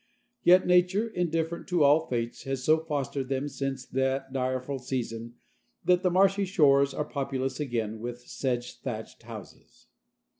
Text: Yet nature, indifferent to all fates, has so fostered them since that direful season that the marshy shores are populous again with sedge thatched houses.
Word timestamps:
Yet 0.41 0.65
nature, 0.65 1.07
indifferent 1.07 1.67
to 1.67 1.83
all 1.83 2.07
fates, 2.07 2.43
has 2.45 2.63
so 2.63 2.79
fostered 2.79 3.29
them 3.29 3.47
since 3.47 3.85
that 3.85 4.33
direful 4.33 4.79
season 4.79 5.35
that 5.85 6.01
the 6.01 6.09
marshy 6.09 6.45
shores 6.45 6.91
are 6.95 7.05
populous 7.05 7.59
again 7.59 7.99
with 7.99 8.21
sedge 8.27 8.79
thatched 8.79 9.21
houses. 9.21 9.85